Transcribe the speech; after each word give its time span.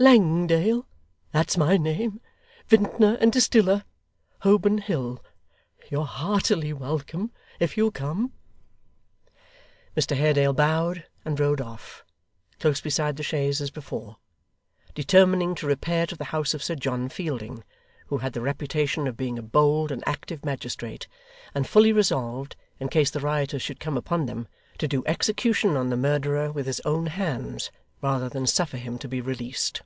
Langdale 0.00 0.88
that's 1.30 1.56
my 1.56 1.76
name 1.76 2.20
vintner 2.66 3.14
and 3.20 3.30
distiller 3.32 3.84
Holborn 4.40 4.78
Hill 4.78 5.24
you're 5.88 6.04
heartily 6.04 6.72
welcome, 6.72 7.30
if 7.60 7.76
you'll 7.76 7.92
come.' 7.92 8.32
Mr 9.96 10.16
Haredale 10.16 10.52
bowed, 10.52 11.06
and 11.24 11.38
rode 11.38 11.60
off, 11.60 12.04
close 12.58 12.80
beside 12.80 13.16
the 13.16 13.22
chaise 13.22 13.60
as 13.60 13.70
before; 13.70 14.16
determining 14.96 15.54
to 15.54 15.66
repair 15.68 16.06
to 16.06 16.16
the 16.16 16.24
house 16.34 16.54
of 16.54 16.62
Sir 16.64 16.74
John 16.74 17.08
Fielding, 17.08 17.62
who 18.08 18.18
had 18.18 18.32
the 18.32 18.40
reputation 18.40 19.06
of 19.06 19.16
being 19.16 19.38
a 19.38 19.42
bold 19.42 19.92
and 19.92 20.02
active 20.08 20.44
magistrate, 20.44 21.06
and 21.54 21.68
fully 21.68 21.92
resolved, 21.92 22.56
in 22.80 22.88
case 22.88 23.12
the 23.12 23.20
rioters 23.20 23.62
should 23.62 23.78
come 23.78 23.96
upon 23.96 24.26
them, 24.26 24.48
to 24.78 24.88
do 24.88 25.04
execution 25.06 25.76
on 25.76 25.90
the 25.90 25.96
murderer 25.96 26.50
with 26.50 26.66
his 26.66 26.80
own 26.84 27.06
hands, 27.06 27.70
rather 28.02 28.28
than 28.28 28.46
suffer 28.46 28.76
him 28.76 28.98
to 28.98 29.08
be 29.08 29.18
released. 29.18 29.80